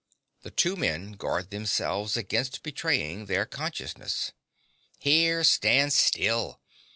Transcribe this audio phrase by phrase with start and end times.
[0.41, 4.31] (The two men guard themselves against betraying their consciousness.)
[4.97, 5.43] Here!
[5.43, 6.59] Stand still.